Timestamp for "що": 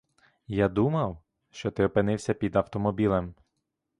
1.51-1.71